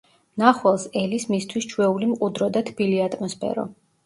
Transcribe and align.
მნახველს 0.39 0.85
ელის 1.01 1.27
მისთვის 1.33 1.67
ჩვეული 1.75 2.09
მყუდრო 2.15 2.49
და 2.57 2.65
თბილი 2.71 2.97
ატმოსფერო. 3.05 3.69